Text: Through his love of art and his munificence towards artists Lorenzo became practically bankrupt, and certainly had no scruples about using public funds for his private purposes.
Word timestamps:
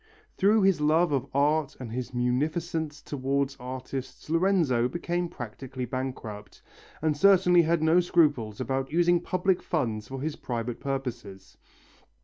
Through 0.35 0.63
his 0.63 0.81
love 0.81 1.11
of 1.11 1.27
art 1.31 1.77
and 1.79 1.91
his 1.91 2.11
munificence 2.11 3.03
towards 3.03 3.55
artists 3.59 4.31
Lorenzo 4.31 4.87
became 4.87 5.29
practically 5.29 5.85
bankrupt, 5.85 6.63
and 7.03 7.15
certainly 7.15 7.61
had 7.61 7.83
no 7.83 7.99
scruples 7.99 8.59
about 8.59 8.91
using 8.91 9.21
public 9.21 9.61
funds 9.61 10.07
for 10.07 10.19
his 10.19 10.35
private 10.35 10.79
purposes. 10.79 11.55